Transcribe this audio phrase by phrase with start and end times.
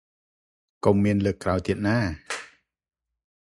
[0.85, 1.97] កុំមានលើកក្រោយទៀតណា។